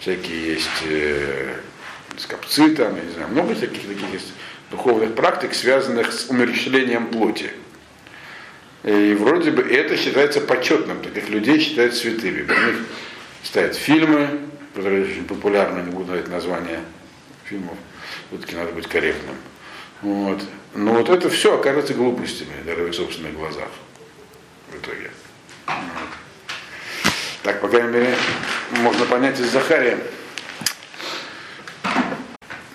[0.00, 1.56] всякие есть э,
[2.16, 4.32] скопцы там, я не знаю, много всяких таких есть
[4.70, 7.50] духовных практик, связанных с умерщвлением плоти.
[8.82, 12.42] И вроде бы это считается почетным, таких людей считают святыми.
[12.42, 12.76] Про них
[13.42, 14.40] ставят фильмы,
[14.74, 16.80] которые очень популярны, не буду давать название
[17.44, 17.76] фильмов,
[18.28, 19.36] все-таки надо быть корректным.
[20.02, 20.42] Вот.
[20.74, 23.70] Но вот это все окажется глупостями, даже в собственных глазах
[24.70, 25.10] в итоге.
[25.66, 25.76] Вот.
[27.42, 28.14] Так, по крайней мере,
[28.82, 29.98] можно понять из Захария.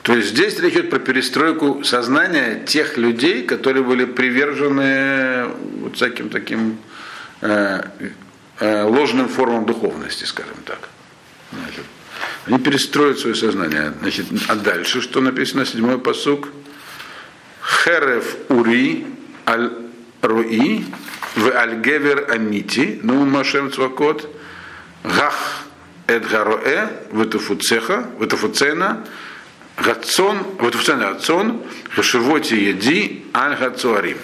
[0.03, 5.47] То есть здесь речь идет про перестройку сознания тех людей, которые были привержены
[5.81, 6.77] вот всяким таким
[7.41, 7.83] э,
[8.59, 10.89] э, ложным формам духовности, скажем так.
[12.45, 13.93] Они перестроят свое сознание.
[14.01, 16.49] Значит, а дальше что написано, седьмой посук?
[17.61, 19.05] Херев ури
[19.47, 19.71] аль
[20.21, 20.85] руи
[21.35, 24.27] в аль-гевер амити, ну машем цвакот,
[25.03, 25.63] гах
[26.07, 29.05] эдгароэ, в этуфуцеха, в этуфуцена,
[29.81, 31.63] Гацон, вот в цене Гацон,
[31.95, 34.17] Хашивоти Еди, Аль Гацуарим.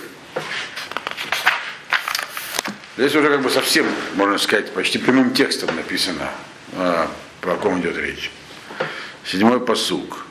[2.96, 6.30] Здесь уже как бы совсем, можно сказать, почти прямым текстом написано,
[6.74, 7.10] а,
[7.42, 8.32] про ком идет речь.
[9.26, 10.26] Седьмой посук.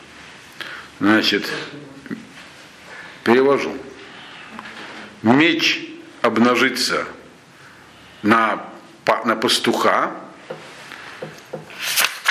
[1.00, 1.50] Значит,
[3.24, 3.76] перевожу.
[5.22, 5.88] Меч
[6.22, 7.04] обнажится
[8.22, 8.64] на,
[9.24, 10.12] на пастуха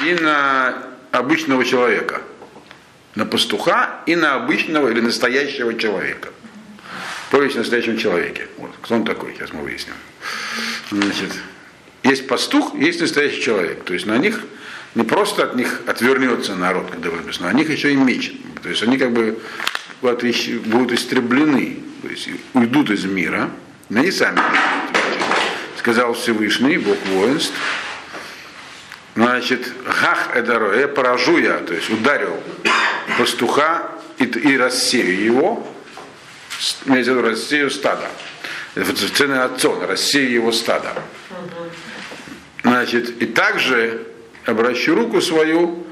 [0.02, 2.22] и на обычного человека–
[3.16, 6.30] на пастуха и на обычного или настоящего человека.
[7.32, 8.48] Повесть о настоящем человеке.
[8.58, 8.72] Вот.
[8.82, 9.96] Кто он такой, сейчас мы выясним.
[10.92, 11.32] Значит,
[12.04, 13.84] есть пастух, есть настоящий человек.
[13.84, 14.42] То есть на них
[14.94, 18.34] не просто от них отвернется народ, когда написано, а на них еще и меч.
[18.62, 19.40] То есть они как бы
[20.02, 23.50] будут истреблены, то есть уйдут из мира,
[23.90, 24.40] но они сами.
[25.78, 27.54] Сказал Всевышний, Бог воинств,
[29.16, 32.40] значит, гах эдаро, я поражу я, то есть ударил
[33.18, 35.68] пастуха и, и рассею его,
[36.86, 38.10] имеется в виду рассею стада.
[39.14, 40.94] Цены отцон, рассею его стада.
[42.64, 44.06] Значит, и также
[44.46, 45.86] обращу руку свою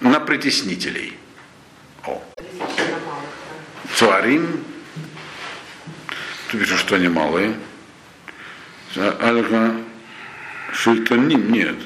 [0.00, 1.16] на притеснителей.
[2.04, 2.22] О.
[3.94, 4.64] Цуарим.
[6.50, 7.56] Тут пишут, что они малые.
[8.96, 9.76] Альха
[10.72, 11.76] Шультаним, нет.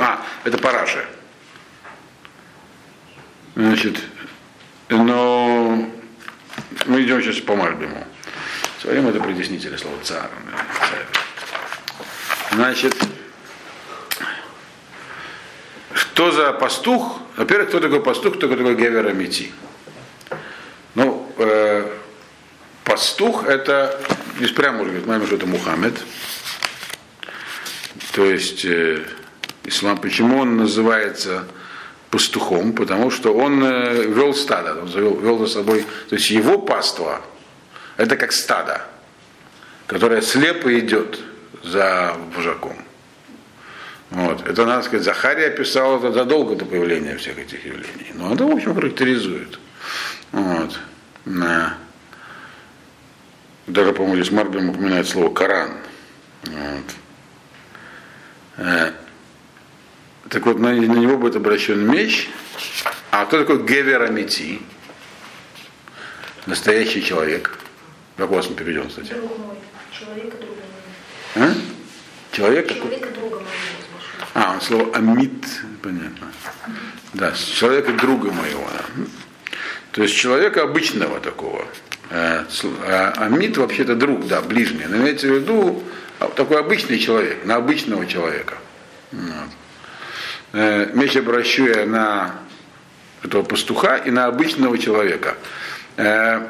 [0.00, 1.04] А, это параша.
[3.54, 4.00] Значит,
[4.88, 5.88] но
[6.86, 8.06] мы идем сейчас по Мальбиму.
[8.80, 10.28] Своим это притеснители слова царь.
[12.52, 12.94] Значит,
[16.14, 17.18] Кто за пастух?
[17.36, 19.52] Во-первых, кто такой пастух, кто такой Гевер Амити?
[20.94, 21.90] Ну, э,
[22.84, 24.00] пастух это,
[24.36, 26.00] здесь прямо уже говорит, наверное, что это Мухаммед.
[28.12, 29.04] То есть э,
[29.64, 31.48] ислам, почему он называется
[32.14, 32.72] пастухом?
[32.72, 37.20] Потому что он э, вел стадо, он вел, вел за собой, то есть его паства,
[37.96, 38.82] это как стадо,
[39.88, 41.18] которое слепо идет
[41.64, 42.76] за вожаком.
[44.10, 44.46] Вот.
[44.46, 48.12] Это, надо сказать, Захария описал это задолго до появления всех этих явлений.
[48.14, 49.58] Но это, в общем, характеризует.
[50.30, 50.78] Вот.
[51.24, 51.78] На...
[53.66, 55.70] Даже, по-моему, здесь Марбин упоминает слово Коран.
[56.44, 56.94] Вот.
[60.34, 62.28] Э, так вот, на, него будет обращен меч.
[63.10, 64.60] А кто такой Гевер Амити?
[66.46, 67.58] Настоящий человек.
[68.16, 69.12] Как у вас он переведен, кстати?
[69.12, 69.56] Друг мой.
[69.92, 70.60] Человека друга
[71.36, 71.52] моего.
[71.52, 72.36] А?
[72.36, 72.68] Человек?
[72.68, 73.48] Человека друга моего.
[74.34, 75.46] А, слово амит,
[75.82, 76.32] понятно.
[77.12, 78.66] Да, человека друга моего.
[78.72, 79.04] Да.
[79.92, 81.66] То есть человека обычного такого.
[82.10, 84.86] А амит вообще-то друг, да, ближний.
[84.88, 85.82] Но имеется в виду
[86.18, 88.58] а, такой обычный человек, на обычного человека.
[89.12, 89.48] Вот.
[90.54, 92.36] Э, меч обращу я на
[93.22, 95.36] этого пастуха и на обычного человека.
[95.98, 96.48] Э,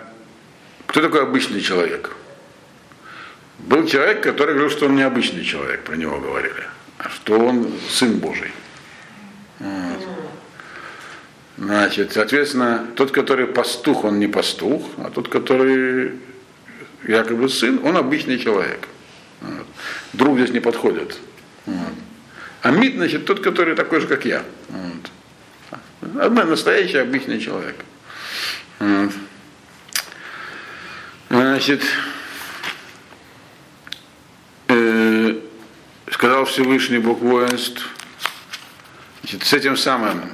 [0.87, 2.13] кто такой обычный человек?
[3.59, 6.65] Был человек, который говорил, что он необычный человек, про него говорили
[7.11, 8.53] что он сын Божий.
[9.59, 10.09] Вот.
[11.57, 16.19] Значит, соответственно, тот, который пастух, он не пастух, а тот, который
[17.07, 18.89] якобы сын, он обычный человек.
[19.41, 19.67] Вот.
[20.13, 21.19] Друг здесь не подходит.
[22.65, 22.75] Вот.
[22.75, 24.43] А мид, значит, тот, который такой же, как я.
[26.01, 26.33] Вот.
[26.47, 27.77] Настоящий обычный человек.
[28.79, 29.13] Вот.
[31.29, 31.83] Значит,
[36.11, 37.89] сказал Всевышний Бог воинств,
[39.23, 40.31] значит, с этим самым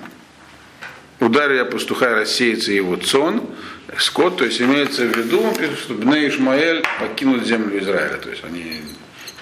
[1.21, 3.49] ударил я пастуха рассеется его цон,
[3.99, 8.31] скот, то есть имеется в виду, он пишет, что Бне Ишмаэль покинут землю Израиля, то
[8.31, 8.83] есть они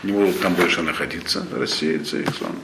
[0.03, 2.57] не будут там больше находиться, рассеется их сон.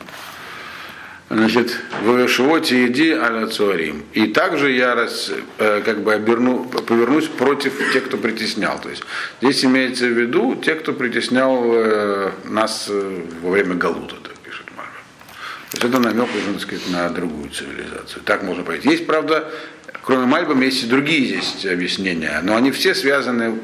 [1.31, 4.05] Значит, в Шивоте иди аля Цуарим.
[4.13, 8.79] И также я раз, э, как бы оберну, повернусь против тех, кто притеснял.
[8.79, 9.03] То есть
[9.41, 14.17] здесь имеется в виду те, кто притеснял э, нас э, во время Галута.
[15.75, 18.23] То есть это намек, можно сказать, на другую цивилизацию.
[18.25, 18.85] Так можно понять.
[18.85, 19.51] Есть, правда,
[20.03, 23.59] кроме Мальбам, есть и другие здесь объяснения, но они все связаны,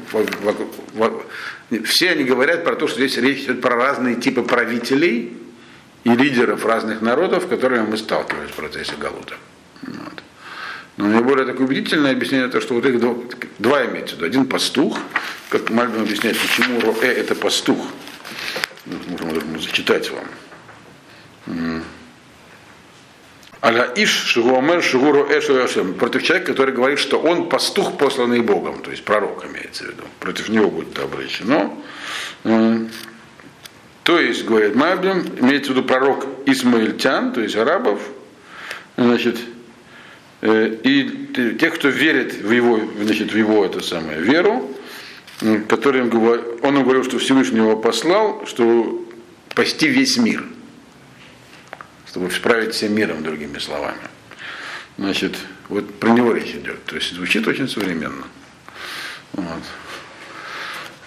[1.85, 5.37] все они говорят про то, что здесь речь идет про разные типы правителей,
[6.03, 9.35] и лидеров разных народов, с которыми мы сталкивались в процессе Галута.
[9.83, 10.23] Вот.
[10.97, 13.15] Но наиболее такое убедительное объяснение то, что вот их два,
[13.59, 14.27] два имеется в виду.
[14.27, 14.99] Один пастух,
[15.49, 17.87] как Мальбин объясняет, почему Роэ это пастух.
[18.85, 21.83] Можем зачитать вам.
[23.63, 25.93] Аля Иш Шигуамер Шигуру Эшуэшем.
[25.93, 30.03] Против человека, который говорит, что он пастух, посланный Богом, то есть пророк имеется в виду.
[30.19, 31.77] Против него будет обращено.
[34.03, 38.01] То есть, говорит Мабдим, имеется в виду пророк Исмаильтян, то есть арабов,
[38.97, 39.37] значит,
[40.41, 44.71] э, и тех, кто верит в его, значит, в его это самое, веру,
[45.69, 49.05] который он говорил, что Всевышний его послал, что
[49.55, 50.43] пасти весь мир,
[52.11, 54.01] чтобы справить всем миром, другими словами.
[54.97, 55.37] Значит,
[55.69, 56.83] вот про него речь идет.
[56.83, 58.25] То есть звучит очень современно.
[59.31, 59.63] Вот.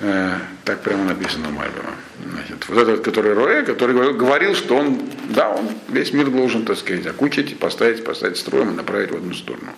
[0.00, 1.94] Э, так прямо написано Мальбима.
[2.26, 6.78] Значит, вот этот, который Роэ, который говорил, что он, да, он весь мир должен, так
[6.78, 9.74] сказать, окучить, поставить, поставить строем и направить в одну сторону.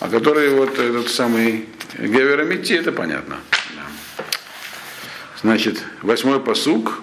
[0.00, 3.36] А который вот этот самый Гевер это понятно.
[5.42, 7.02] Значит, восьмой посук.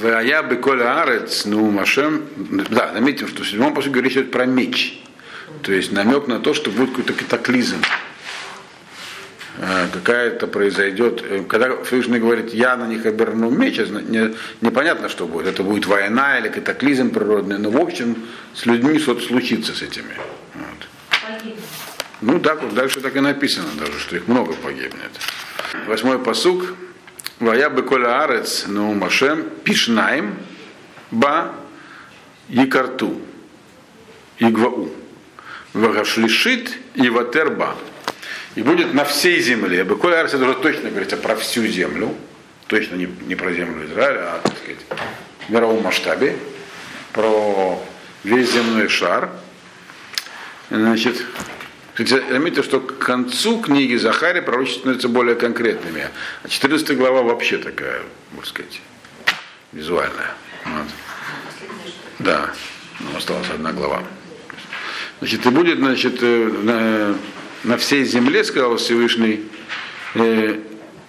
[0.00, 2.24] Вая беколя арец, ну машем.
[2.70, 5.02] Да, заметим, что в седьмом посуке говорит идет про меч.
[5.62, 7.82] То есть намек на то, что будет какой-то катаклизм
[9.62, 15.26] Э, какая-то произойдет, э, когда Всевышний говорит, я на них оберну меч, не, непонятно, что
[15.26, 15.48] будет.
[15.48, 18.16] Это будет война или катаклизм природный, но в общем
[18.54, 20.14] с людьми что-то случится с этими.
[20.54, 21.50] Вот.
[22.22, 25.10] Ну так, дальше так и написано даже, что их много погибнет.
[25.86, 26.74] Восьмой посук.
[27.40, 30.36] Вая бы коля арец ну машем пишнаем
[31.10, 31.54] ба
[32.48, 33.20] якарту
[34.38, 34.92] игвау.
[35.72, 37.76] Вагашлишит и ватерба
[38.54, 39.84] и будет на всей земле.
[39.84, 42.14] Беколь Арс это уже точно говорится про всю землю,
[42.66, 44.80] точно не, не про землю Израиля, а так сказать,
[45.46, 46.36] в мировом масштабе,
[47.12, 47.80] про
[48.24, 49.30] весь земной шар.
[50.68, 51.24] Значит,
[52.08, 56.08] заметьте, что к концу книги Захари пророчества становятся более конкретными.
[56.42, 58.80] А 14 глава вообще такая, можно сказать,
[59.72, 60.34] визуальная.
[60.64, 60.86] Вот.
[62.18, 62.52] Да,
[63.00, 64.04] ну, осталась одна глава.
[65.20, 67.16] Значит, и будет, значит, э, на,
[67.64, 69.44] на всей земле, сказал Всевышний,
[70.14, 70.58] э,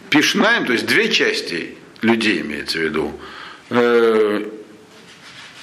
[0.10, 3.18] Пишнаем, то есть две части людей имеется в виду,
[3.70, 4.46] э,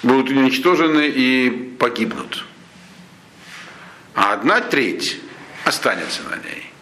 [0.03, 2.47] будут уничтожены и погибнут.
[4.21, 5.21] А одна треть
[5.65, 6.73] останется на ней.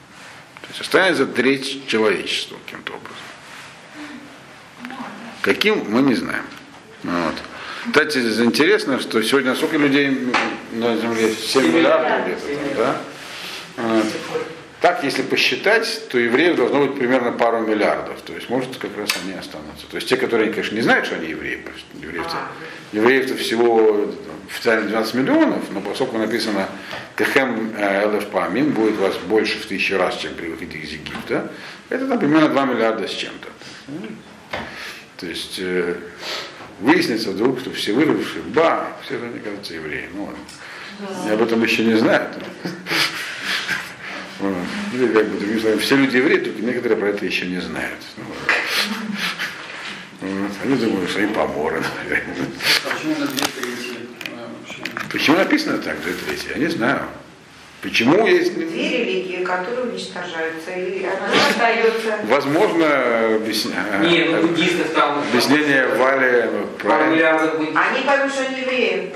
[0.63, 4.97] То есть останется треть человечества каким-то образом.
[5.43, 6.47] Каким, мы не знаем.
[7.03, 7.35] Вот.
[7.89, 10.33] Кстати, интересно, что сегодня сколько людей
[10.73, 11.35] на Земле?
[11.35, 13.01] 7 миллиардов где-то, да?
[13.77, 14.07] Вот.
[14.87, 18.21] Так, если посчитать, то евреев должно быть примерно пару миллиардов.
[18.21, 19.85] То есть, может, как раз они останутся.
[19.91, 21.65] То есть, те, которые, конечно, не знают, что они евреи,
[22.01, 22.37] евреев-то,
[22.93, 24.09] евреев-то всего
[24.49, 26.69] официально 12 миллионов, но поскольку написано
[27.17, 31.51] Кахем Элеф Памим, будет вас больше в тысячу раз, чем при выходе из Египта,
[31.89, 33.49] это там, примерно 2 миллиарда с чем-то.
[35.17, 35.97] То есть, э,
[36.79, 40.09] выяснится вдруг, что все выжившие, ба, все это, мне кажется, евреи.
[40.15, 40.33] Ну,
[41.27, 42.31] я об этом еще не знаю.
[44.93, 48.01] Или как бы другими словами, все люди евреи, только некоторые про это еще не знают.
[48.17, 48.25] Ну.
[50.63, 51.83] Они думают, что они поморы.
[55.11, 56.49] Почему написано так, две трети?
[56.55, 57.03] Я не знаю.
[57.83, 58.55] Почему есть...
[58.55, 62.19] Две религии, которые уничтожаются, и она остается...
[62.25, 63.75] Возможно, объясня...
[64.01, 65.19] Не, ну буддистов там...
[65.19, 66.49] объяснение Вали
[66.83, 67.53] правильно.
[67.75, 69.13] Они поймут, что они евреи.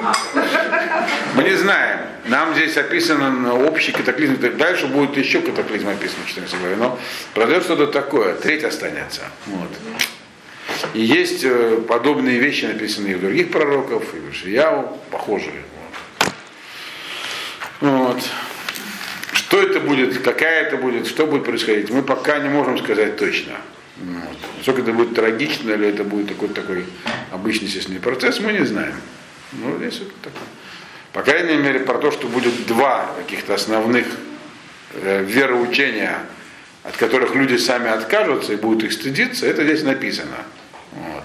[1.35, 2.01] Мы не знаем.
[2.27, 4.37] Нам здесь описано на общий катаклизм.
[4.57, 6.77] Дальше будет еще катаклизм описан в 14 главе.
[6.77, 6.99] Но
[7.35, 8.35] произойдет что-то такое.
[8.35, 9.23] Треть останется.
[9.47, 9.71] Вот.
[10.95, 15.63] И есть э, подобные вещи, написанные в других пророков, и в Ишияу, похожие.
[17.81, 17.91] Вот.
[17.91, 18.23] Вот.
[19.51, 23.55] Что это будет, какая это будет, что будет происходить, мы пока не можем сказать точно.
[23.96, 24.36] Вот.
[24.59, 26.86] Насколько это будет трагично, или это будет такой, такой
[27.32, 28.94] обычный естественный процесс, мы не знаем.
[29.51, 30.46] Ну, здесь вот такое.
[31.12, 34.07] По крайней мере, про то, что будет два каких-то основных
[34.94, 36.20] э, вероучения,
[36.84, 40.44] от которых люди сами откажутся и будут их стыдиться, это здесь написано.
[40.92, 41.24] Вот.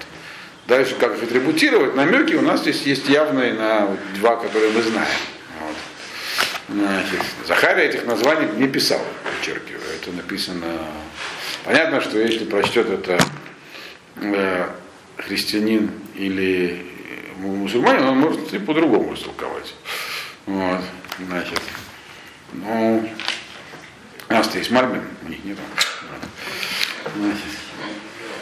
[0.66, 4.82] Дальше, как их атрибутировать, намеки у нас здесь есть явные на вот два, которые мы
[4.82, 5.20] знаем.
[5.62, 5.76] Вот.
[6.68, 9.84] Значит, Захария этих названий не писал, подчеркиваю.
[10.02, 10.66] Это написано.
[11.64, 13.20] Понятно, что если прочтет это
[14.16, 14.70] э,
[15.18, 16.86] христианин или
[17.38, 19.76] мусульманин, он может и по-другому истолковать.
[20.48, 20.82] Вот.
[21.28, 21.62] Значит,
[22.54, 23.08] ну,
[24.30, 25.58] у нас есть Мальбин, у них нет.
[27.16, 27.44] Значит,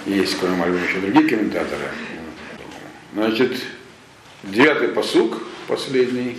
[0.05, 1.89] есть, кроме Мальбина, еще другие комментаторы.
[3.13, 3.57] Значит,
[4.43, 6.38] девятый посук, последний.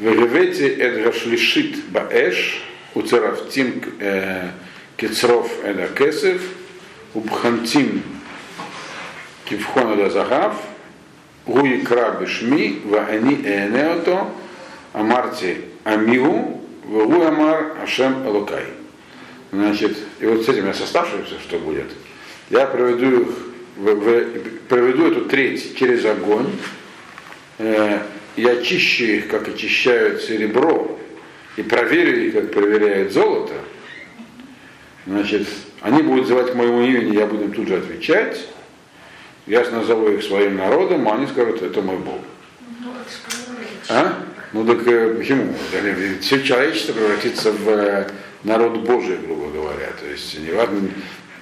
[0.00, 2.62] Вегевете эдгашлишит баэш,
[2.94, 3.82] уцерафтим
[4.96, 6.40] кецров эда кесев,
[7.12, 8.02] убхантим
[9.44, 10.54] кивхон эда загав,
[11.46, 14.30] гуи крабишми, ваани энеото,
[14.94, 18.64] амарти амигу, вегу амар ашем элокай.
[19.52, 21.90] Значит, и вот с этим я составшимся, что будет,
[22.48, 23.28] я проведу их,
[24.66, 26.52] проведу эту треть через огонь,
[27.58, 28.00] э,
[28.36, 30.98] и очищу их, как очищают серебро,
[31.56, 33.54] и проверю их, как проверяют золото,
[35.06, 35.46] значит,
[35.80, 38.46] они будут звать к моему имени, я буду им тут же отвечать,
[39.46, 42.20] я назову их своим народом, а они скажут, это мой Бог.
[43.88, 44.14] А?
[44.52, 45.52] Ну так э, почему?
[46.20, 48.10] Все человечество превратится в э,
[48.44, 49.88] народ Божий, грубо говоря.
[50.00, 50.88] То есть неважно,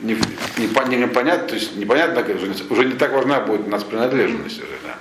[0.00, 2.24] не, не, не, непонятно, то есть непонятно,
[2.70, 4.96] уже не так важна будет у нас принадлежность уже, да.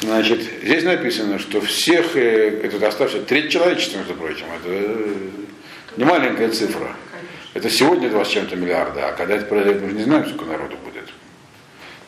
[0.00, 5.14] Значит, здесь написано, что всех, э, это оставшее треть человечества, между прочим, это э,
[5.96, 6.94] не маленькая цифра.
[7.54, 10.44] Это сегодня 20 с чем-то миллиарда, а когда это произойдет, мы же не знаем, сколько
[10.44, 11.08] народу будет.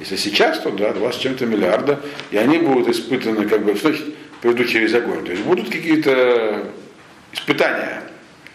[0.00, 3.94] Если сейчас, то да, 20 с чем-то миллиарда, и они будут испытаны, как бы, что
[4.42, 5.24] пройдут через огонь.
[5.24, 6.70] То есть будут какие-то
[7.32, 8.02] испытания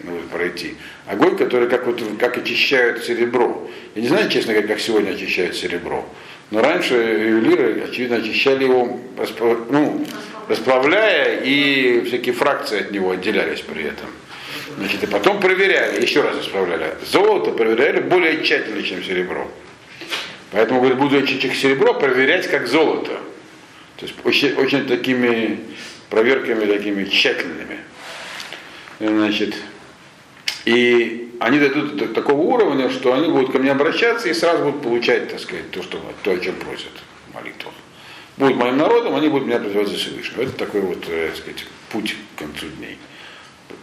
[0.03, 0.75] будут пройти.
[1.07, 3.69] Огонь, который как, вот, как очищают серебро.
[3.95, 6.07] Я не знаю, честно говоря, как сегодня очищают серебро.
[6.51, 8.99] Но раньше ювелиры, очевидно, очищали его,
[9.69, 10.05] ну,
[10.47, 14.07] расплавляя, и всякие фракции от него отделялись при этом.
[14.77, 16.95] Значит, и потом проверяли, еще раз расплавляли.
[17.09, 19.49] Золото проверяли более тщательно, чем серебро.
[20.51, 23.19] Поэтому, говорит, буду очищать серебро, проверять как золото.
[23.97, 25.59] То есть очень, очень такими
[26.09, 27.79] проверками такими тщательными.
[28.99, 29.55] Значит,
[30.65, 34.81] и они дойдут до такого уровня, что они будут ко мне обращаться и сразу будут
[34.81, 36.91] получать, так сказать, то, что, то о чем просят
[37.29, 37.73] в молитвах.
[38.38, 40.41] Будут моим народом, они будут меня призывать за Всевышнего.
[40.43, 42.97] Это такой вот, э, так сказать, путь к концу дней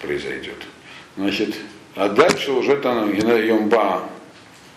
[0.00, 0.56] произойдет.
[1.16, 1.54] Значит,
[1.96, 4.08] а дальше уже там Йомба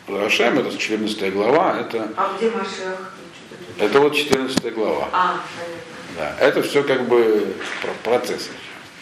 [0.07, 3.13] Рашем, это 14 глава, это, А где Машех?
[3.79, 5.09] это вот 14 глава.
[5.13, 5.93] А, понятно.
[6.17, 7.55] Да, это все как бы
[8.03, 8.49] процессы.